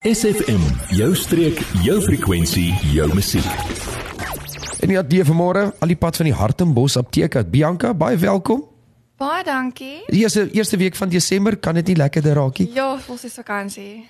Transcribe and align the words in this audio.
SFM, 0.00 0.62
jou 0.96 1.10
streek, 1.12 1.58
jou 1.84 1.98
frekwensie, 2.00 2.70
jou 2.88 3.04
musiek. 3.12 3.44
En 4.80 4.94
ja, 4.94 5.02
die 5.04 5.20
vanmôre, 5.28 5.66
al 5.76 5.92
die 5.92 5.96
pad 6.00 6.16
van 6.16 6.30
die 6.30 6.32
Hartenbos 6.32 6.96
apteek 6.96 7.36
uit. 7.36 7.50
Bianca, 7.52 7.90
baie 7.92 8.16
welkom. 8.16 8.62
Baie 9.20 9.44
dankie. 9.44 9.98
Die 10.08 10.22
eerste 10.22 10.46
eerste 10.56 10.80
week 10.80 10.96
van 10.96 11.12
Desember 11.12 11.58
kan 11.60 11.76
dit 11.76 11.92
nie 11.92 11.98
lekkerder 12.00 12.40
raak 12.40 12.62
nie. 12.62 12.70
Ja, 12.72 12.94
ons 13.12 13.28
is 13.28 13.36
vakansie. 13.42 14.06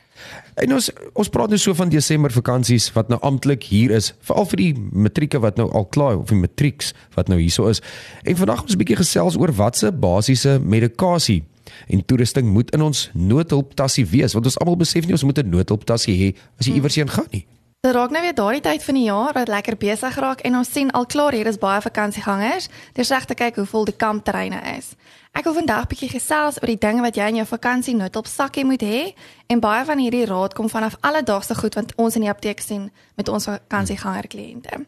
En 0.62 0.76
ons 0.79 0.92
ons 1.11 1.34
praat 1.34 1.50
nou 1.50 1.58
so 1.58 1.75
van 1.75 1.91
Desember 1.91 2.30
vakansies 2.38 2.86
wat 2.95 3.11
nou 3.11 3.18
amptelik 3.27 3.66
hier 3.72 3.91
is, 3.98 4.12
veral 4.22 4.46
vir 4.52 4.62
die 4.62 4.72
matrieke 4.95 5.43
wat 5.43 5.59
nou 5.59 5.66
al 5.75 5.91
klaar 5.91 6.22
of 6.22 6.30
die 6.30 6.38
matrieks 6.38 6.95
wat 7.18 7.27
nou 7.27 7.43
hierso 7.43 7.66
is. 7.66 7.82
En 8.22 8.38
vandag 8.38 8.62
ons 8.62 8.79
'n 8.79 8.84
bietjie 8.84 9.02
gesels 9.02 9.34
oor 9.34 9.50
watse 9.50 9.91
basiese 9.91 10.61
medikasie 10.62 11.43
en 11.89 12.05
toerusting 12.05 12.46
moet 12.46 12.71
in 12.71 12.82
ons 12.82 13.11
noodhulptassie 13.14 14.07
wees 14.07 14.32
want 14.32 14.45
ons 14.45 14.59
almal 14.59 14.77
besef 14.77 15.07
nie 15.07 15.12
ons 15.12 15.25
moet 15.25 15.39
'n 15.39 15.50
noodhulptassie 15.50 16.16
hê 16.16 16.37
as 16.59 16.66
jy 16.66 16.75
iewers 16.75 16.95
heen 16.95 17.09
gaan 17.09 17.29
nie. 17.30 17.46
Dit 17.80 17.95
raak 17.96 18.10
nou 18.10 18.20
weer 18.20 18.34
daardie 18.34 18.60
tyd 18.60 18.83
van 18.84 18.95
die 18.95 19.05
jaar 19.05 19.33
wat 19.33 19.48
lekker 19.48 19.77
besig 19.80 20.16
raak 20.20 20.43
en 20.45 20.56
ons 20.56 20.73
sien 20.73 20.91
al 20.91 21.06
klaar 21.06 21.33
hier 21.33 21.46
is 21.46 21.56
baie 21.59 21.80
vakansiegangers. 21.80 22.69
Dis 22.93 23.09
reg 23.09 23.24
te 23.24 23.34
kyk 23.34 23.56
hoe 23.56 23.65
vol 23.65 23.87
die 23.88 23.96
kampterreine 23.96 24.60
is. 24.77 24.91
Ek 25.33 25.46
wil 25.48 25.55
vandag 25.55 25.87
bietjie 25.88 26.10
gesels 26.12 26.59
oor 26.60 26.69
die 26.69 26.77
dinge 26.77 27.01
wat 27.01 27.16
jy 27.16 27.30
in 27.33 27.38
jou 27.41 27.46
vakansie 27.48 27.95
noodhulpsakkie 27.96 28.66
moet 28.68 28.84
hê 28.84 29.01
en 29.48 29.65
baie 29.65 29.84
van 29.88 30.02
hierdie 30.02 30.27
raad 30.29 30.52
kom 30.59 30.68
vanaf 30.68 30.98
alledaagse 31.01 31.57
goed 31.57 31.79
wat 31.80 31.95
ons 31.96 32.21
in 32.21 32.27
die 32.27 32.32
apteek 32.32 32.60
sien 32.60 32.91
met 33.16 33.32
ons 33.32 33.48
vakansieganger 33.48 34.29
kliënte. 34.29 34.82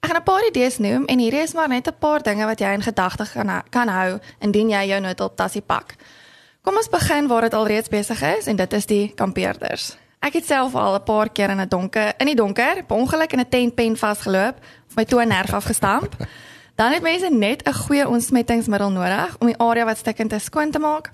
Ek 0.00 0.08
gaan 0.08 0.16
'n 0.16 0.24
paar 0.24 0.46
idees 0.48 0.78
noem 0.78 1.04
en 1.12 1.18
hier 1.18 1.34
is 1.42 1.52
maar 1.52 1.68
net 1.68 1.88
'n 1.88 1.98
paar 1.98 2.22
dinge 2.22 2.46
wat 2.46 2.60
jy 2.60 2.72
in 2.72 2.82
gedagte 2.82 3.28
kan 3.32 3.62
kan 3.70 3.88
hou 3.88 4.18
indien 4.40 4.70
jy 4.70 4.86
jou 4.88 5.00
noodhulptassie 5.00 5.62
pak. 5.62 5.94
Kom 6.70 6.78
ons 6.78 6.88
begin 6.88 7.26
waar 7.26 7.42
dit 7.42 7.54
alreeds 7.54 7.90
besig 7.90 8.20
is 8.22 8.46
en 8.46 8.54
dit 8.56 8.72
is 8.78 8.84
die 8.86 9.08
kampeerders. 9.18 9.96
Ek 10.22 10.36
het 10.38 10.44
self 10.46 10.76
al 10.78 10.94
'n 10.94 11.02
paar 11.02 11.28
keer 11.28 11.50
in 11.50 11.60
'n 11.60 11.68
donker 11.68 12.12
in 12.18 12.26
die 12.26 12.34
donker 12.34 12.84
per 12.86 12.96
ongeluk 12.96 13.32
in 13.32 13.40
'n 13.40 13.48
tentpen 13.48 13.96
vasgeloop 13.96 14.54
of 14.88 14.94
my 14.94 15.04
toe 15.04 15.24
nerf 15.24 15.52
afgestamp. 15.52 16.14
Dan 16.80 16.92
het 16.92 17.02
mense 17.02 17.28
net 17.30 17.66
'n 17.66 17.72
goeie 17.72 18.08
ontsmettingsmiddel 18.08 18.90
nodig 18.90 19.36
om 19.38 19.46
die 19.46 19.58
area 19.58 19.84
wat 19.84 19.98
stikkend 19.98 20.32
is 20.32 20.44
skoon 20.44 20.70
te 20.70 20.78
maak. 20.78 21.10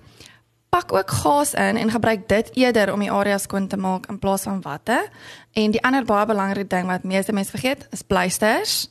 Pak 0.68 0.92
ook 0.92 1.10
gas 1.10 1.54
in 1.54 1.76
en 1.76 1.90
gebruik 1.90 2.28
dit 2.28 2.50
eerder 2.52 2.92
om 2.92 3.00
die 3.00 3.12
area 3.12 3.38
skoon 3.38 3.66
te 3.66 3.76
maak 3.76 4.06
in 4.06 4.18
plaas 4.18 4.42
van 4.42 4.60
watte. 4.60 5.08
En 5.52 5.70
die 5.70 5.82
ander 5.82 6.04
baie 6.04 6.26
belangrike 6.26 6.66
ding 6.66 6.86
wat 6.86 7.02
meeste 7.02 7.32
mense 7.32 7.50
vergeet, 7.50 7.86
is 7.90 8.02
pleisters. 8.02 8.90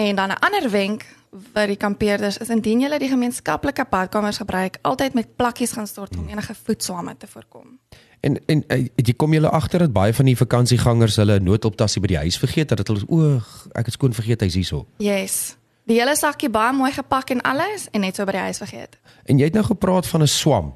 En 0.00 0.16
dan 0.16 0.28
'n 0.28 0.38
ander 0.38 0.70
wenk 0.70 1.04
vir 1.52 1.66
die 1.66 1.76
kampeerders 1.76 2.38
is 2.38 2.48
indien 2.48 2.80
jy 2.80 2.98
die 2.98 3.08
gemeenskaplike 3.08 3.84
badkamers 3.90 4.36
gebruik, 4.36 4.78
altyd 4.82 5.14
met 5.14 5.36
plakkies 5.36 5.72
gaan 5.72 5.86
stort 5.86 6.16
om 6.16 6.28
enige 6.28 6.54
voetswame 6.64 7.16
te 7.16 7.26
voorkom. 7.26 7.78
En 8.20 8.40
en 8.46 8.64
eh, 8.66 8.86
jy 8.94 9.14
kom 9.16 9.32
julle 9.32 9.50
agter 9.50 9.78
dat 9.78 9.92
baie 9.92 10.14
van 10.14 10.24
die 10.24 10.36
vakansiegangers 10.36 11.16
hulle 11.16 11.38
noodoptassie 11.40 12.00
by 12.00 12.06
die 12.06 12.16
huis 12.16 12.38
vergeet 12.38 12.68
dat 12.68 12.88
hulle 12.88 13.04
o, 13.06 13.40
ek 13.72 13.84
het 13.84 13.92
skoon 13.92 14.12
vergeet 14.12 14.40
hy's 14.40 14.54
hierso. 14.54 14.86
Yes. 14.96 15.56
Die 15.84 15.98
hele 15.98 16.16
sakkie 16.16 16.50
baie 16.50 16.72
mooi 16.72 16.92
gepak 16.92 17.30
en 17.30 17.40
alles 17.40 17.88
en 17.90 18.00
net 18.00 18.16
so 18.16 18.24
by 18.24 18.32
die 18.32 18.46
huis 18.48 18.58
vergeet. 18.58 18.96
En 19.24 19.38
jy 19.38 19.44
het 19.44 19.54
nou 19.54 19.64
gepraat 19.64 20.06
van 20.06 20.22
'n 20.22 20.26
swam. 20.26 20.74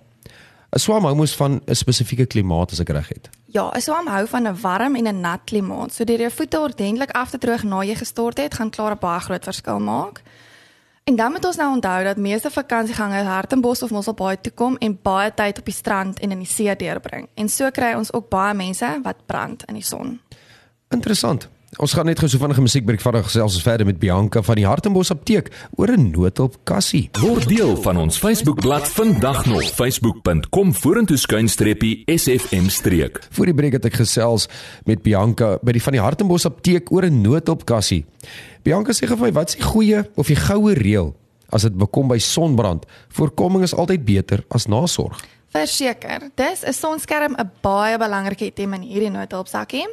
'n 0.75 0.78
Swam 0.78 1.05
hou 1.05 1.14
mos 1.14 1.36
van 1.36 1.61
'n 1.67 1.75
spesifieke 1.75 2.27
klimaat 2.27 2.72
as 2.72 2.80
ek 2.80 2.89
reg 2.89 3.08
het. 3.08 3.30
Ja, 3.55 3.70
'n 3.70 3.80
swam 3.80 4.06
hou 4.06 4.27
van 4.27 4.47
'n 4.48 4.60
warm 4.60 4.94
en 4.97 5.06
'n 5.06 5.20
nat 5.20 5.41
klimaat. 5.44 5.92
So 5.92 6.05
deur 6.05 6.19
jou 6.19 6.30
voete 6.30 6.60
ordentlik 6.60 7.10
af 7.10 7.30
te 7.30 7.38
droog 7.38 7.62
na 7.62 7.83
jy 7.83 7.94
gestort 7.94 8.38
het, 8.38 8.55
gaan 8.55 8.70
klaar 8.70 8.92
'n 8.92 8.98
baie 8.98 9.20
groot 9.20 9.44
verskil 9.44 9.78
maak. 9.78 10.22
En 11.05 11.16
dan 11.16 11.33
moet 11.33 11.44
ons 11.44 11.56
nou 11.56 11.74
onthou 11.74 12.05
dat 12.05 12.16
meeste 12.16 12.50
vakansiegangers 12.50 13.27
Hartenbos 13.27 13.83
of 13.83 13.91
Mosselbaai 13.91 14.41
toe 14.41 14.52
kom 14.52 14.77
en 14.77 14.98
baie 15.02 15.34
tyd 15.34 15.58
op 15.58 15.64
die 15.64 15.74
strand 15.74 16.20
en 16.20 16.30
in 16.30 16.38
die 16.38 16.46
see 16.46 16.77
deurbring. 16.77 17.28
En 17.34 17.48
so 17.48 17.70
kry 17.70 17.92
ons 17.92 18.12
ook 18.12 18.28
baie 18.28 18.55
mense 18.55 19.00
wat 19.02 19.27
brand 19.27 19.64
in 19.64 19.74
die 19.74 19.84
son. 19.84 20.20
Interessant. 20.89 21.48
Ons 21.83 21.94
gaan 21.97 22.06
net 22.06 22.20
gou 22.22 22.28
so 22.30 22.39
vinnige 22.39 22.62
musiekbreek 22.62 23.03
vat 23.03 23.17
en 23.19 23.25
gesels 23.27 23.56
ons 23.58 23.64
verder 23.67 23.86
met 23.89 23.98
Bianca 23.98 24.42
van 24.47 24.58
die 24.58 24.67
Hartenbos 24.67 25.11
apteek 25.11 25.50
oor 25.75 25.91
'n 25.91 26.11
noodhulp 26.12 26.56
kassie. 26.64 27.11
Word 27.18 27.48
deel 27.48 27.77
van 27.83 27.96
ons 27.96 28.18
Facebookblad 28.18 28.89
vandag 28.89 29.46
nog 29.46 29.62
facebook.com 29.62 30.74
vorentoe 30.74 31.17
skuinstreepie 31.17 32.05
SFM 32.07 32.68
streek. 32.68 33.18
Voor 33.30 33.46
die 33.46 33.55
breek 33.55 33.73
het 33.73 33.84
ek 33.84 33.95
gesels 33.95 34.48
met 34.84 35.02
Bianca 35.02 35.58
by 35.63 35.73
die 35.73 35.83
van 35.83 35.92
die 35.92 36.01
Hartenbos 36.01 36.46
apteek 36.46 36.92
oor 36.92 37.05
'n 37.05 37.20
noodhulp 37.23 37.64
kassie. 37.64 38.05
Bianca 38.63 38.92
sê 38.92 39.08
vir 39.08 39.18
my, 39.18 39.33
wat 39.33 39.48
is 39.48 39.57
die 39.57 39.64
goeie 39.64 40.05
of 40.14 40.27
die 40.27 40.36
goue 40.36 40.74
reël 40.74 41.14
as 41.51 41.63
dit 41.63 41.77
bekom 41.77 42.08
by 42.08 42.18
sonbrand? 42.18 42.86
Voorkoming 43.08 43.63
is 43.63 43.74
altyd 43.74 44.05
beter 44.05 44.45
as 44.51 44.67
nasorg. 44.67 45.20
Verseker, 45.48 46.30
dis 46.34 46.63
'n 46.63 46.73
sonskerm 46.73 47.34
'n 47.36 47.51
baie 47.61 47.98
belangrike 47.98 48.45
item 48.45 48.74
in 48.74 48.83
hierdie 48.83 49.11
noodhulpsakkie. 49.11 49.86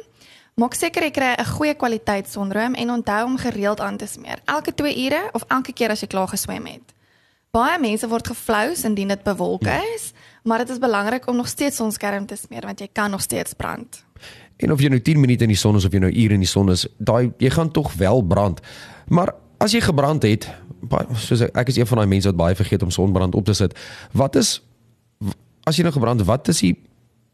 Maak 0.62 0.76
seker 0.78 1.02
jy 1.02 1.10
kry 1.10 1.34
'n 1.34 1.44
goeie 1.58 1.74
kwaliteit 1.74 2.28
sonroom 2.30 2.74
en 2.78 2.90
onthou 2.90 3.24
om 3.26 3.36
gereeld 3.36 3.80
aan 3.80 3.96
te 3.96 4.06
smeer, 4.06 4.38
elke 4.46 4.74
2 4.74 4.94
ure 5.04 5.30
of 5.32 5.42
elke 5.48 5.72
keer 5.72 5.90
as 5.90 6.00
jy 6.00 6.06
klaar 6.06 6.28
geswem 6.28 6.66
het. 6.66 6.94
Baie 7.50 7.80
mense 7.80 8.06
word 8.08 8.26
geflous 8.26 8.84
indien 8.84 9.08
dit 9.08 9.22
bewolk 9.22 9.64
ja. 9.64 9.82
is, 9.94 10.12
maar 10.44 10.58
dit 10.58 10.70
is 10.70 10.78
belangrik 10.78 11.26
om 11.26 11.36
nog 11.36 11.48
steeds 11.48 11.76
sonskerm 11.76 12.26
te 12.26 12.36
smeer 12.36 12.62
want 12.62 12.78
jy 12.78 12.88
kan 12.92 13.10
nog 13.10 13.20
steeds 13.20 13.54
brand. 13.54 14.04
En 14.56 14.72
of 14.72 14.80
jy 14.80 14.88
nou 14.88 15.00
10 15.00 15.20
minute 15.20 15.42
in 15.42 15.50
die 15.50 15.58
son 15.58 15.76
is 15.76 15.84
of 15.84 15.92
jy 15.92 15.98
nou 15.98 16.12
ure 16.12 16.34
in 16.34 16.40
die 16.40 16.48
son 16.48 16.70
is, 16.70 16.86
daai 16.98 17.32
jy 17.38 17.50
gaan 17.50 17.70
tog 17.70 17.92
wel 17.94 18.22
brand. 18.22 18.60
Maar 19.08 19.34
as 19.58 19.72
jy 19.72 19.80
gebrand 19.80 20.22
het, 20.22 20.46
soos 21.18 21.40
ek 21.40 21.68
is 21.68 21.76
een 21.76 21.86
van 21.86 21.98
daai 21.98 22.06
mense 22.08 22.28
wat 22.28 22.36
baie 22.36 22.54
vergeet 22.54 22.82
om 22.82 22.90
sonbrand 22.90 23.34
op 23.34 23.44
te 23.44 23.54
sit. 23.54 23.74
Wat 24.12 24.36
is 24.36 24.62
as 25.66 25.76
jy 25.76 25.82
nou 25.82 25.92
gebrand, 25.92 26.22
wat 26.22 26.48
is 26.48 26.60
die 26.60 26.76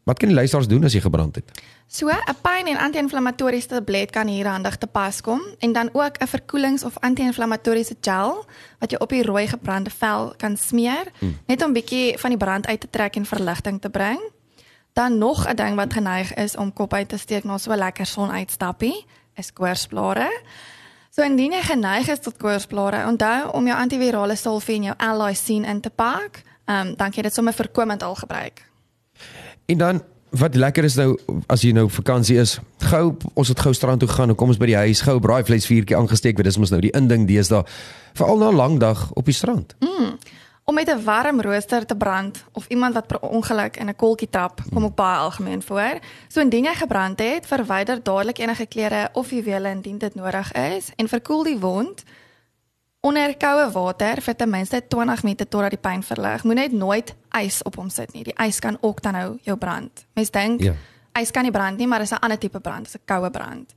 Wat 0.09 0.17
kan 0.17 0.31
die 0.31 0.37
luisteraars 0.37 0.67
doen 0.67 0.83
as 0.83 0.95
jy 0.95 1.03
gebrand 1.05 1.35
het? 1.37 1.51
So, 1.87 2.09
'n 2.09 2.37
pyn 2.41 2.65
en 2.67 2.77
anti-inflammatoriese 2.77 3.67
tablet 3.67 4.09
kan 4.11 4.27
hier 4.27 4.47
handig 4.47 4.77
te 4.77 4.87
pas 4.87 5.21
kom 5.21 5.41
en 5.59 5.73
dan 5.73 5.89
ook 5.93 6.17
'n 6.17 6.27
verkoelings- 6.27 6.83
of 6.83 6.97
anti-inflammatoriese 6.99 7.95
gel 8.01 8.45
wat 8.79 8.91
jy 8.91 8.97
op 8.97 9.09
die 9.09 9.23
rooi 9.23 9.47
gebrande 9.47 9.89
vel 9.89 10.33
kan 10.37 10.57
smeer, 10.57 11.05
hmm. 11.19 11.37
net 11.45 11.63
om 11.63 11.73
bietjie 11.73 12.17
van 12.17 12.29
die 12.29 12.37
brand 12.37 12.67
uit 12.67 12.79
te 12.79 12.89
trek 12.89 13.15
en 13.15 13.25
verligting 13.25 13.81
te 13.81 13.89
bring. 13.89 14.19
Dan 14.93 15.17
nog 15.17 15.47
'n 15.47 15.55
ding 15.55 15.75
wat 15.75 15.93
geneig 15.93 16.33
is 16.33 16.55
om 16.55 16.73
kop 16.73 16.93
uit 16.93 17.09
te 17.09 17.17
steek 17.17 17.43
na 17.43 17.57
so 17.57 17.71
'n 17.71 17.77
lekker 17.77 18.05
sonuitstappie, 18.05 19.05
is 19.35 19.53
koorsblare. 19.53 20.41
So 21.09 21.21
indien 21.21 21.51
jy 21.51 21.61
geneig 21.61 22.07
is 22.07 22.19
tot 22.19 22.37
koorsblare, 22.37 23.07
onthou 23.07 23.51
om 23.51 23.65
jou 23.65 23.77
antivirale 23.77 24.35
salvie 24.35 24.75
en 24.75 24.83
jou 24.83 24.95
Allicin 24.97 25.65
in 25.65 25.81
te 25.81 25.89
pak. 25.89 26.41
Ehm 26.65 26.79
um, 26.79 26.85
dan 26.85 26.95
kan 26.95 27.11
jy 27.11 27.21
dit 27.21 27.33
sommer 27.33 27.53
voorkomend 27.53 28.03
al 28.03 28.15
gebruik. 28.15 28.68
En 29.69 29.77
dan 29.77 30.01
wat 30.29 30.55
lekker 30.55 30.83
is 30.83 30.95
nou 30.97 31.17
as 31.49 31.61
jy 31.65 31.71
nou 31.73 31.87
vakansie 31.89 32.37
is, 32.41 32.57
gou 32.89 33.13
ons 33.33 33.49
het 33.49 33.59
gou 33.59 33.73
strand 33.73 34.01
toe 34.01 34.09
gaan 34.09 34.29
en 34.33 34.37
kom 34.37 34.49
ons 34.49 34.59
by 34.61 34.69
die 34.69 34.77
huis, 34.77 35.01
gou 35.05 35.17
braaivleisvuurtjie 35.21 35.97
aangesteek, 35.97 36.37
want 36.37 36.49
dis 36.49 36.57
mos 36.61 36.73
nou 36.73 36.81
die 36.81 36.93
inding 36.97 37.27
deesdae 37.29 37.61
veral 38.17 38.41
na 38.41 38.49
'n 38.49 38.55
lang 38.55 38.79
dag 38.79 39.11
op 39.13 39.25
die 39.25 39.33
strand. 39.33 39.75
Mm. 39.79 40.17
Om 40.65 40.75
met 40.75 40.89
'n 40.89 41.03
warm 41.03 41.41
rooster 41.41 41.85
te 41.85 41.95
brand 41.95 42.43
of 42.51 42.67
iemand 42.67 42.93
wat 42.93 43.07
per 43.07 43.19
ongeluk 43.19 43.77
in 43.77 43.89
'n 43.89 43.95
kolkie 43.95 44.29
tap, 44.29 44.61
kom 44.73 44.83
ook 44.83 44.95
baie 44.95 45.17
algemeen 45.17 45.61
voor. 45.61 45.99
So 46.27 46.41
indien 46.41 46.63
jy 46.63 46.75
gebrand 46.75 47.19
het, 47.19 47.45
verwyder 47.45 48.03
dadelik 48.03 48.37
enige 48.37 48.65
klere 48.65 49.09
of 49.13 49.29
juwele 49.29 49.69
indien 49.69 49.97
dit 49.97 50.15
nodig 50.15 50.51
is 50.51 50.91
en 50.95 51.07
verkoel 51.07 51.43
die 51.43 51.59
wond 51.59 52.03
onder 52.99 53.33
koue 53.39 53.71
water 53.71 54.21
vir 54.21 54.35
ten 54.35 54.49
minste 54.49 54.81
20 54.87 55.23
minute 55.23 55.47
totdat 55.47 55.75
die 55.75 55.81
pyn 55.81 56.03
verlig. 56.03 56.43
Moenie 56.43 56.67
net 56.67 56.75
nooit 56.75 57.13
ys 57.39 57.61
op 57.67 57.79
hom 57.79 57.89
sit 57.89 58.13
nie. 58.13 58.25
Die 58.27 58.35
ys 58.43 58.59
kan 58.59 58.77
ook 58.81 59.01
dan 59.01 59.15
nou 59.15 59.27
jou 59.47 59.57
brand. 59.57 60.05
Mens 60.19 60.31
dink 60.35 60.63
ja. 60.63 60.75
ys 61.19 61.31
kan 61.31 61.47
nie 61.47 61.55
brand 61.55 61.79
nie, 61.79 61.87
maar 61.87 62.03
dit 62.03 62.11
is 62.11 62.17
'n 62.17 62.23
ander 62.23 62.37
tipe 62.37 62.59
brand, 62.59 62.85
dit 62.85 62.93
is 62.93 62.99
'n 62.99 63.05
koue 63.05 63.29
brand. 63.29 63.73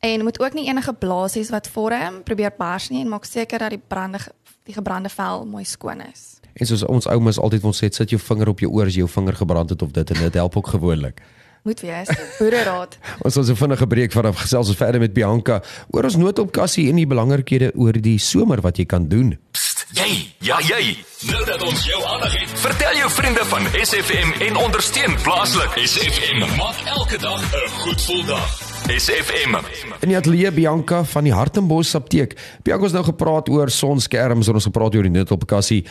En 0.00 0.22
moet 0.22 0.40
ook 0.40 0.52
nie 0.52 0.68
enige 0.68 0.92
blaasies 0.92 1.50
wat 1.50 1.68
vorm 1.68 2.22
probeer 2.22 2.52
bars 2.58 2.88
nie 2.88 3.00
en 3.00 3.08
maak 3.08 3.24
seker 3.24 3.58
dat 3.58 3.70
die 3.70 3.82
brande 3.88 4.18
die 4.64 4.74
gebrande 4.74 5.08
vel 5.08 5.46
mooi 5.46 5.64
skoon 5.64 6.00
is. 6.00 6.40
En 6.52 6.66
soos 6.66 6.84
ons 6.84 7.06
oumas 7.06 7.38
altyd 7.38 7.62
wil 7.62 7.72
sê, 7.72 7.88
sit 7.90 8.10
jou 8.10 8.20
vinger 8.20 8.48
op 8.48 8.60
jou 8.60 8.72
oor 8.72 8.86
as 8.86 8.94
jou 8.94 9.08
vinger 9.08 9.34
gebrand 9.34 9.70
het 9.70 9.82
of 9.82 9.90
dit 9.90 10.10
en 10.10 10.20
dit 10.20 10.34
help 10.34 10.56
ook 10.56 10.66
gewoonlik 10.66 11.22
moet 11.66 11.80
wees. 11.82 12.10
Boereraad. 12.38 12.98
ons 13.26 13.36
ons 13.36 13.50
'n 13.50 13.58
vinnige 13.58 13.86
breek 13.86 14.12
vanaf 14.14 14.40
gesels 14.46 14.70
ons 14.72 14.78
verder 14.78 15.02
met 15.02 15.12
Bianca 15.12 15.60
oor 15.90 16.04
ons 16.08 16.16
noodopkassie 16.16 16.88
en 16.90 17.00
die 17.02 17.06
belangrikhede 17.06 17.72
oor 17.74 17.92
die 17.92 18.18
somer 18.18 18.62
wat 18.62 18.78
jy 18.78 18.86
kan 18.86 19.08
doen. 19.10 19.34
Psst, 19.50 19.86
jy, 19.98 20.30
ja 20.46 20.60
jy. 20.62 20.96
Nou 21.26 21.42
dat 21.48 21.62
ons 21.62 21.84
jou 21.84 22.00
aandag 22.04 22.32
het, 22.38 22.54
vertel 22.60 22.94
jou 23.02 23.10
vriende 23.10 23.44
van 23.50 23.66
SFM 23.82 24.30
en 24.46 24.56
ondersteun 24.56 25.18
plaaslik. 25.26 25.74
SFM 25.82 26.46
maak 26.56 26.78
elke 26.96 27.18
dag 27.18 27.42
'n 27.42 27.68
goed 27.82 28.00
gevoel 28.00 28.24
dag. 28.24 28.50
SFM. 28.86 29.54
En 30.00 30.08
jy 30.08 30.14
het 30.14 30.26
Lee 30.26 30.52
Bianca 30.52 31.04
van 31.04 31.24
die 31.24 31.32
Hartenbos 31.32 31.94
apteek. 31.94 32.36
Bianca 32.62 32.84
het 32.84 32.92
nou 32.92 33.04
gepraat 33.04 33.48
oor 33.48 33.70
sonskerms 33.70 34.46
en 34.48 34.54
ons 34.54 34.64
gepraat 34.64 34.94
oor 34.94 35.02
die 35.02 35.10
noodopkassie. 35.10 35.84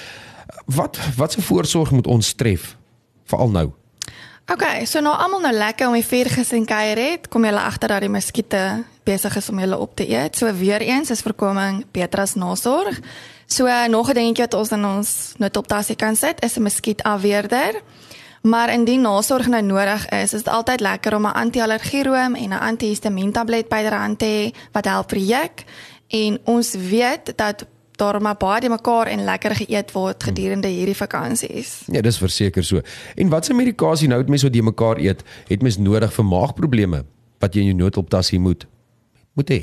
Wat 0.65 0.97
wat 1.15 1.31
se 1.31 1.41
voorsorg 1.41 1.91
moet 1.91 2.07
ons 2.07 2.33
tref? 2.33 2.77
Veral 3.25 3.49
nou. 3.49 3.73
Okay, 4.45 4.85
so 4.85 5.01
nou 5.01 5.15
almal 5.17 5.41
nou 5.41 5.53
lekker 5.53 5.87
om 5.87 5.95
die 5.97 6.05
vuur 6.05 6.29
gesien 6.29 6.65
kuier 6.69 6.99
het, 7.01 7.27
kom 7.33 7.45
julle 7.47 7.61
agter 7.65 7.89
dat 7.89 8.03
die 8.05 8.11
muskiete 8.13 8.83
besig 9.03 9.35
is 9.35 9.49
om 9.49 9.59
julle 9.59 9.77
op 9.77 9.95
te 9.97 10.05
eet. 10.05 10.37
So 10.37 10.53
weer 10.53 10.81
eens 10.85 11.09
is 11.09 11.21
voorkoming 11.25 11.85
beter 11.91 12.21
as 12.21 12.35
nasorg. 12.35 12.99
So 13.47 13.65
nog 13.87 14.09
'n 14.09 14.13
dingetjie 14.13 14.45
wat 14.45 14.53
ons 14.53 14.71
in 14.71 14.85
ons 14.85 15.33
noodoptassie 15.37 15.95
kan 15.95 16.15
sit 16.15 16.43
is 16.43 16.57
'n 16.57 16.61
muskietafweerder 16.61 17.81
Maar 18.45 18.73
indien 18.73 19.01
nasorg 19.01 19.47
nou 19.47 19.61
nodig 19.61 20.09
is, 20.09 20.33
is 20.33 20.43
dit 20.43 20.53
altyd 20.53 20.79
lekker 20.79 21.15
om 21.15 21.25
'n 21.25 21.33
anti-allergieroom 21.33 22.35
en 22.35 22.49
'n 22.49 22.59
antihistamientablet 22.59 23.67
byderhand 23.67 24.19
te 24.19 24.25
hê 24.25 24.57
wat 24.71 24.85
help 24.85 25.09
vir 25.09 25.19
juk. 25.19 25.63
En 26.07 26.39
ons 26.43 26.73
weet 26.73 27.33
dat 27.35 27.65
daar 27.97 28.21
maar 28.21 28.37
baie 28.37 28.61
die 28.61 28.69
mekaar 28.69 29.07
en 29.07 29.23
lekker 29.23 29.55
geëet 29.55 29.91
word 29.91 30.23
gedurende 30.23 30.67
hierdie 30.67 30.95
vakansies. 30.95 31.83
Ja, 31.87 32.01
dis 32.01 32.17
verseker 32.17 32.63
so. 32.63 32.81
En 33.15 33.29
watse 33.29 33.53
medikasie 33.53 34.07
nou 34.07 34.19
het 34.19 34.29
mense 34.29 34.45
wat 34.45 34.53
die 34.53 34.63
mekaar 34.63 34.97
eet, 34.97 35.23
het 35.47 35.61
mens 35.61 35.77
nodig 35.77 36.13
vir 36.13 36.25
maagprobleme 36.25 37.05
wat 37.39 37.55
jy 37.55 37.61
in 37.61 37.73
jou 37.73 37.77
noodoptassie 37.83 38.39
moet 38.39 38.67
moet 39.35 39.49
hê? 39.51 39.61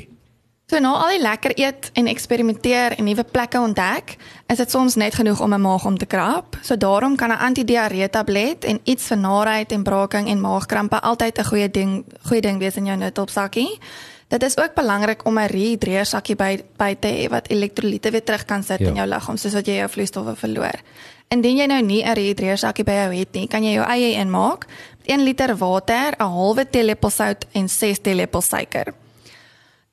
So 0.71 0.79
na 0.79 0.93
al 0.95 1.17
die 1.17 1.21
lekker 1.21 1.51
eet 1.59 1.89
en 1.93 2.07
eksperimenteer 2.07 2.95
en 2.97 3.03
nuwe 3.03 3.23
plekke 3.23 3.59
ontdek, 3.59 4.15
is 4.47 4.61
dit 4.61 4.71
soms 4.71 4.95
net 4.95 5.15
genoeg 5.19 5.41
om 5.41 5.53
'n 5.53 5.61
maag 5.61 5.85
om 5.85 5.97
te 5.97 6.05
krap. 6.05 6.57
So 6.61 6.77
daarom 6.77 7.15
kan 7.15 7.29
'n 7.29 7.37
antidiarree 7.37 8.09
tablet 8.09 8.63
en 8.63 8.79
iets 8.83 9.03
vir 9.07 9.17
naait 9.17 9.71
en 9.71 9.83
braaking 9.83 10.27
en 10.27 10.41
maagkrampe 10.41 11.01
altyd 11.01 11.37
'n 11.37 11.43
goeie 11.43 11.71
ding 11.71 12.05
goeie 12.27 12.41
ding 12.41 12.59
wees 12.59 12.75
in 12.75 12.85
jou 12.85 12.97
noodopsakkie. 12.97 13.79
Dit 14.27 14.43
is 14.43 14.57
ook 14.57 14.73
belangrik 14.73 15.25
om 15.25 15.39
'n 15.39 15.47
rehydreersakkie 15.47 16.35
by 16.35 16.63
by 16.77 16.95
te 16.99 17.07
hê 17.07 17.29
wat 17.29 17.47
elektrolyte 17.47 18.11
weer 18.11 18.23
terug 18.23 18.45
kan 18.45 18.63
sit 18.63 18.79
ja. 18.79 18.87
in 18.87 18.95
jou 18.95 19.07
liggaam 19.07 19.37
soos 19.37 19.53
wat 19.53 19.65
jy 19.65 19.73
jou 19.73 19.89
vloeistowwe 19.89 20.35
verloor. 20.35 20.79
Indien 21.27 21.57
jy 21.57 21.65
nou 21.65 21.81
nie 21.81 22.03
'n 22.03 22.13
rehydreersakkie 22.13 22.83
by 22.83 22.91
jou 22.91 23.13
het 23.13 23.31
nie, 23.33 23.47
kan 23.47 23.63
jy 23.63 23.73
jou 23.73 23.85
eie 23.85 24.13
inmaak. 24.13 24.65
1 25.05 25.23
liter 25.23 25.57
water, 25.57 26.13
'n 26.19 26.23
halwe 26.23 26.69
teelepel 26.69 27.09
sout 27.09 27.45
en 27.51 27.69
6 27.69 27.99
teelepel 27.99 28.41
suiker. 28.41 28.93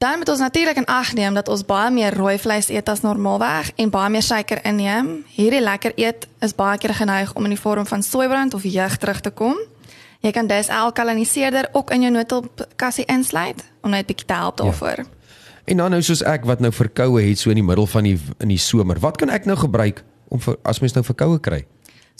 Dan 0.00 0.18
moet 0.18 0.28
ons 0.28 0.38
natuurlik 0.38 0.76
in 0.76 0.84
ag 0.84 1.12
neem 1.12 1.34
dat 1.34 1.48
ons 1.48 1.64
baie 1.64 1.90
meer 1.90 2.14
rooi 2.16 2.38
vleis 2.38 2.68
eet 2.68 2.88
as 2.88 3.00
normaalweg 3.00 3.70
en 3.76 3.90
baie 3.90 4.10
meer 4.10 4.22
suiker 4.22 4.64
inneem. 4.64 5.24
Hierdie 5.28 5.60
lekker 5.60 5.92
eet 5.96 6.26
is 6.40 6.54
baie 6.54 6.78
keer 6.78 6.94
geneig 6.94 7.34
om 7.34 7.44
in 7.44 7.50
die 7.50 7.60
vorm 7.60 7.86
van 7.86 8.02
soeibrand 8.02 8.54
of 8.54 8.62
jeug 8.62 8.96
terug 8.96 9.20
te 9.20 9.30
kom. 9.30 9.58
Jy 10.20 10.30
kan 10.36 10.46
dus 10.46 10.68
alkaliniseerder 10.68 11.68
ook 11.72 11.90
in 11.90 12.00
jou 12.00 12.12
noodopkassie 12.12 13.04
insluit 13.04 13.64
om 13.80 13.90
net 13.90 14.02
'n 14.02 14.06
bietjie 14.06 14.26
te 14.26 14.34
help 14.34 14.58
ja. 14.58 14.64
daarvoor. 14.64 14.96
Ja. 14.96 15.04
En 15.64 15.76
dan 15.76 15.90
nou 15.90 16.02
soos 16.02 16.22
ek 16.22 16.44
wat 16.44 16.60
nou 16.60 16.72
verkoue 16.72 17.22
het 17.22 17.38
so 17.38 17.50
in 17.50 17.60
die 17.60 17.64
middel 17.64 17.86
van 17.86 18.02
die 18.04 18.18
in 18.38 18.48
die 18.48 18.58
somer. 18.58 18.98
Wat 18.98 19.16
kan 19.16 19.28
ek 19.28 19.44
nou 19.44 19.56
gebruik 19.56 20.04
om 20.28 20.40
vir 20.40 20.56
as 20.62 20.80
mens 20.80 20.92
nou 20.92 21.04
verkoue 21.04 21.40
kry? 21.40 21.66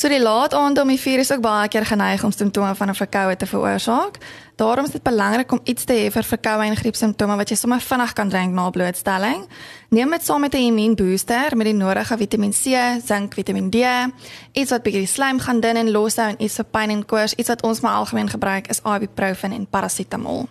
So 0.00 0.08
die 0.08 0.22
laat 0.22 0.54
aand 0.56 0.78
om 0.80 0.88
die 0.88 0.96
vuur 0.96 1.20
is 1.20 1.28
ook 1.28 1.42
baie 1.44 1.68
keer 1.68 1.84
geneig 1.84 2.22
om 2.24 2.32
simptome 2.32 2.72
van 2.74 2.88
'n 2.88 2.94
verkoue 2.94 3.36
te 3.36 3.46
veroorsaak. 3.46 4.16
Daarom 4.56 4.84
is 4.84 4.90
dit 4.90 5.02
belangrik 5.02 5.52
om 5.52 5.60
iets 5.64 5.84
te 5.84 5.92
hê 5.92 6.12
vir 6.12 6.24
verkoue 6.24 6.64
en 6.64 6.76
griepsimptome 6.76 7.36
wat 7.36 7.48
jy 7.48 7.56
sommer 7.56 7.80
vinnig 7.80 8.12
kan 8.12 8.28
drink 8.28 8.54
na 8.54 8.70
blootstelling. 8.70 9.46
Neem 9.90 10.10
dit 10.10 10.24
saam 10.24 10.40
met 10.40 10.54
'n 10.54 10.56
immuunbooster 10.56 11.56
met 11.56 11.66
die 11.66 11.74
nodige 11.74 12.16
Vitamiin 12.16 12.52
C, 12.52 12.64
Sink, 13.04 13.34
Vitamiin 13.34 13.70
D, 13.70 13.76
iets 14.52 14.70
wat 14.70 14.82
bietjie 14.82 15.06
slijm 15.06 15.38
gaan 15.38 15.60
dun 15.60 15.76
en 15.76 15.90
loshou 15.90 16.28
en 16.28 16.42
iets 16.42 16.54
vir 16.54 16.64
pyn 16.64 16.90
en 16.90 17.04
koors. 17.04 17.34
Iets 17.34 17.48
wat 17.48 17.62
ons 17.62 17.80
maar 17.80 17.94
algemeen 17.94 18.28
gebruik 18.28 18.68
is 18.68 18.80
ibuprofen 18.84 19.52
en 19.52 19.66
parasetamol. 19.66 20.48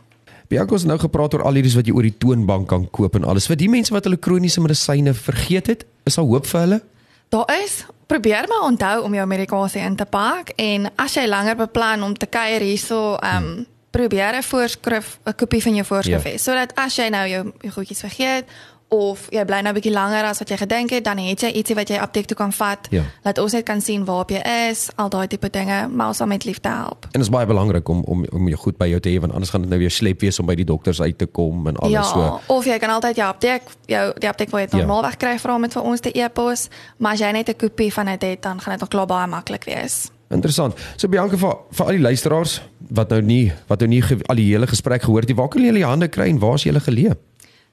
Bianca 0.47 0.75
het 0.75 0.85
nou 0.85 0.99
gepraat 0.99 1.33
oor 1.33 1.43
al 1.43 1.53
hierdie 1.53 1.75
wat 1.75 1.85
jy 1.85 1.93
oor 1.93 2.03
die 2.03 2.17
toonbank 2.17 2.67
kan 2.67 2.89
koop 2.89 3.15
en 3.15 3.23
alles. 3.23 3.47
Vir 3.47 3.55
die 3.55 3.69
mense 3.69 3.93
wat 3.93 4.03
hulle 4.03 4.17
kroniese 4.17 4.61
medisyne 4.61 5.13
vergeet 5.13 5.67
het, 5.67 5.85
is 6.03 6.15
daar 6.15 6.25
hoop 6.25 6.45
vir 6.45 6.59
hulle? 6.59 6.81
Daar 7.29 7.61
is 7.63 7.85
probeer 8.07 8.47
maar 8.47 8.65
onthou 8.65 9.03
om 9.03 9.13
jou 9.13 9.27
medikasie 9.27 9.81
in 9.81 9.95
te 9.95 10.05
pak 10.05 10.49
en 10.55 10.89
as 10.95 11.13
jy 11.13 11.27
langer 11.27 11.55
beplan 11.55 12.03
om 12.03 12.17
te 12.17 12.25
kuier 12.25 12.61
hierso, 12.61 13.15
ehm 13.15 13.43
um, 13.43 13.67
probeer 13.89 14.35
'n 14.37 14.43
voorskrif, 14.43 15.19
'n 15.25 15.35
kopie 15.35 15.61
van 15.61 15.75
jou 15.75 15.85
voorskrif 15.85 16.23
ja. 16.23 16.31
hê 16.31 16.37
sodat 16.37 16.73
as 16.75 16.95
jy 16.95 17.09
nou 17.09 17.27
jou, 17.27 17.53
jou 17.61 17.71
goedjies 17.73 17.99
vergeet 17.99 18.45
of 18.89 19.27
jy 19.33 19.45
bly 19.45 19.62
nou 19.62 19.71
'n 19.74 19.77
bietjie 19.77 19.94
langer 19.94 20.24
as 20.25 20.39
wat 20.39 20.50
jy 20.50 20.57
gedink 20.57 20.89
het, 20.89 21.03
dan 21.03 21.18
het 21.18 21.41
jy 21.41 21.51
ietsie 21.51 21.75
wat 21.75 21.89
jy 21.89 21.97
apteek 21.97 22.25
toe 22.25 22.38
kan 22.38 22.51
vat. 22.51 22.88
Ja. 22.89 23.03
Laat 23.24 23.38
ons 23.38 23.53
net 23.53 23.65
kan 23.65 23.81
sien 23.81 24.06
waar 24.06 24.25
jy 24.27 24.41
is, 24.69 24.89
al 24.95 25.09
daai 25.09 25.27
tipe 25.27 25.50
dinge, 25.50 25.88
maar 25.88 26.07
ons 26.07 26.18
sal 26.18 26.27
met 26.27 26.45
liefde 26.45 26.69
help. 26.69 27.03
En 27.03 27.19
dit 27.19 27.21
is 27.21 27.30
baie 27.30 27.45
belangrik 27.45 27.89
om 27.89 28.03
om 28.03 28.25
om 28.31 28.47
jou 28.47 28.59
goed 28.59 28.77
by 28.77 28.88
jou 28.88 29.00
te 29.00 29.09
hê 29.09 29.19
want 29.19 29.33
anders 29.33 29.50
gaan 29.50 29.62
dit 29.62 29.69
nou 29.69 29.80
weer 29.80 29.91
slep 29.91 30.21
wees 30.21 30.39
om 30.39 30.45
by 30.45 30.56
die 30.56 30.65
dokters 30.65 31.01
uit 31.01 31.18
te 31.18 31.25
kom 31.25 31.68
en 31.68 31.75
alles 31.75 31.91
ja, 31.91 32.03
so. 32.03 32.39
Of 32.47 32.65
jy 32.65 32.77
kan 32.77 32.89
altyd 32.89 33.15
jou 33.15 33.27
apteek, 33.27 33.62
jou 33.86 34.13
die 34.19 34.30
apteek 34.30 34.50
waar 34.50 34.62
jy 34.62 34.68
dit 34.68 34.80
normaalweg 34.80 35.12
ja. 35.12 35.18
kry 35.18 35.39
vra 35.39 35.57
met 35.57 35.74
vir 35.74 35.83
ons 35.83 36.00
te 36.00 36.19
e-pos, 36.19 36.69
maar 36.97 37.13
as 37.13 37.19
jy 37.19 37.31
net 37.31 37.50
'n 37.50 37.56
kopie 37.56 37.94
van 37.94 38.06
dit 38.06 38.21
het, 38.21 38.42
dan 38.42 38.62
gaan 38.62 38.71
dit 38.74 38.80
nog 38.80 38.89
klaar 38.89 39.07
baie 39.07 39.27
maklik 39.27 39.63
wees. 39.63 40.12
Interessant. 40.30 40.77
So 40.95 41.07
Bianca 41.07 41.38
vir 41.38 41.56
vir 41.71 41.85
al 41.85 41.92
die 41.92 42.06
luisteraars 42.06 42.62
wat 42.89 43.09
nou 43.09 43.21
nie 43.21 43.51
wat 43.68 43.80
nou 43.80 43.89
nie 43.89 44.03
al 44.25 44.35
die 44.35 44.51
hele 44.51 44.68
gesprek 44.68 45.01
gehoor 45.01 45.21
het, 45.21 45.35
waar 45.35 45.47
kan 45.47 45.62
julle 45.62 45.81
die 45.81 45.85
hande 45.85 46.07
kry 46.07 46.30
en 46.30 46.39
waar 46.39 46.53
is 46.53 46.63
julle 46.63 46.80
geleë? 46.80 47.18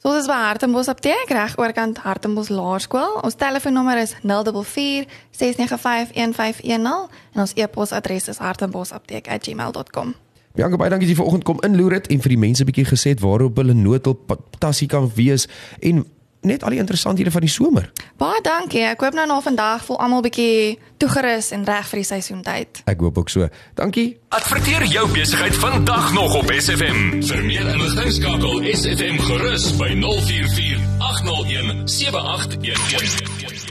Ons 0.06 0.20
is 0.22 0.28
by 0.30 0.36
Hartenbos 0.38 0.86
Apteek 0.86 1.32
reg 1.34 1.56
oorkant 1.58 1.96
Hartenbos 1.98 2.46
Laerskool. 2.48 3.16
Ons 3.26 3.34
telefoonnommer 3.34 3.98
is 3.98 4.12
044 4.22 5.08
695 5.34 6.12
1510 6.14 7.08
en 7.34 7.42
ons 7.42 7.54
e-posadres 7.58 8.28
is 8.30 8.38
hartenbosapteek@gmail.com. 8.38 10.14
Bianca, 10.54 10.76
baie 10.76 10.90
dankie 10.90 11.08
dat 11.08 11.16
jy 11.16 11.18
vanoggend 11.18 11.44
kom 11.44 11.58
inloer 11.66 11.98
het 11.98 12.06
en 12.06 12.22
vir 12.22 12.36
die 12.36 12.38
mense 12.38 12.62
'n 12.62 12.70
bietjie 12.70 12.86
gesê 12.86 13.08
het 13.16 13.20
waarop 13.20 13.56
hulle 13.56 13.74
noodhulp 13.74 14.38
tassie 14.58 14.86
kan 14.86 15.10
wees 15.14 15.48
en 15.80 16.06
net 16.40 16.62
al 16.62 16.70
die 16.70 16.78
interessanthede 16.78 17.30
van 17.30 17.40
die 17.40 17.50
somer. 17.50 17.90
Baie 18.16 18.40
dankie. 18.42 18.84
Ek 18.86 19.00
hoop 19.00 19.14
nou 19.14 19.26
na 19.26 19.40
vandag 19.40 19.84
voel 19.84 19.98
almal 20.00 20.22
bietjie 20.26 20.78
toegerus 21.00 21.50
en 21.56 21.64
reg 21.68 21.88
vir 21.90 22.02
die 22.02 22.08
seisoentyd. 22.08 22.82
Ek 22.86 23.00
hoop 23.00 23.18
ook 23.18 23.32
so. 23.32 23.48
Dankie. 23.74 24.08
Adverteer 24.28 24.86
jou 24.90 25.06
besigheid 25.12 25.54
vandag 25.54 26.12
nog 26.14 26.34
op 26.40 26.52
SFM. 26.52 27.22
Vir 27.26 27.44
meer 27.44 27.70
inligting 27.74 28.12
skakel 28.20 28.66
SFM 28.72 29.20
gerus 29.28 29.70
by 29.80 29.92
044 30.00 30.82
801 30.98 31.88
7811. 31.88 33.65